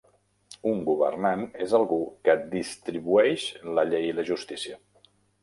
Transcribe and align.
Un 0.69 0.79
governant 0.85 1.43
és 1.65 1.75
algú 1.79 1.99
que 2.29 2.35
"distribueix" 2.55 3.45
la 3.81 3.85
llei 3.93 4.09
i 4.09 4.19
la 4.23 4.27
justícia. 4.33 4.81